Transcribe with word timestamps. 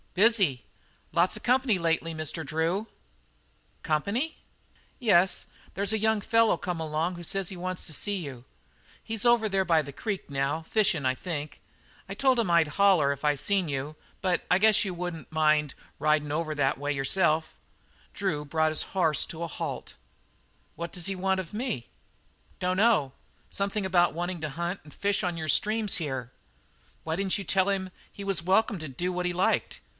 "Busy. 0.13 0.65
Lots 1.13 1.37
of 1.37 1.43
company 1.43 1.77
lately, 1.77 2.13
Mr. 2.13 2.43
Drew." 2.45 2.87
"Company?" 3.81 4.39
"Yes, 4.99 5.45
there's 5.73 5.93
a 5.93 5.97
young 5.99 6.19
feller 6.19 6.57
come 6.57 6.81
along 6.81 7.15
who 7.15 7.23
says 7.23 7.47
he 7.47 7.55
wants 7.55 7.87
to 7.87 7.93
see 7.93 8.17
you. 8.17 8.43
He's 9.01 9.23
over 9.23 9.47
there 9.47 9.63
by 9.63 9.81
the 9.81 9.93
creek 9.93 10.29
now, 10.29 10.63
fishin' 10.63 11.05
I 11.05 11.15
think. 11.15 11.61
I 12.09 12.13
told 12.13 12.39
him 12.39 12.51
I'd 12.51 12.69
holler 12.79 13.13
if 13.13 13.23
I 13.23 13.35
seen 13.35 13.69
you, 13.69 13.95
but 14.21 14.41
I 14.51 14.57
guess 14.57 14.83
you 14.83 14.93
wouldn't 14.93 15.31
mind 15.31 15.75
ridin' 15.97 16.31
over 16.31 16.53
that 16.55 16.77
way 16.79 16.91
yourself." 16.91 17.55
Drew 18.11 18.43
brought 18.43 18.71
his 18.71 18.81
horse 18.97 19.25
to 19.27 19.43
a 19.43 19.47
halt. 19.47 19.93
"What 20.75 20.91
does 20.91 21.05
he 21.05 21.15
want 21.15 21.39
of 21.39 21.53
me?" 21.53 21.87
"Dunno. 22.59 23.13
Something 23.49 23.85
about 23.85 24.15
wanting 24.15 24.41
to 24.41 24.49
hunt 24.49 24.81
and 24.83 24.93
fish 24.93 25.23
on 25.23 25.37
your 25.37 25.47
streams 25.47 25.97
here." 25.97 26.31
"Why 27.03 27.15
didn't 27.15 27.37
you 27.37 27.45
tell 27.45 27.69
him 27.69 27.91
he 28.11 28.25
was 28.25 28.43
welcome 28.43 28.79
to 28.79 28.89
do 28.89 29.13
what 29.13 29.27
he 29.27 29.31
liked? 29.31 29.79